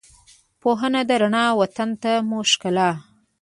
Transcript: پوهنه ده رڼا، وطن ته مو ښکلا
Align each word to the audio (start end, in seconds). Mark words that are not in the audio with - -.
پوهنه 0.61 1.01
ده 1.07 1.15
رڼا، 1.21 1.45
وطن 1.61 1.89
ته 2.01 2.11
مو 2.29 2.39
ښکلا 2.51 2.89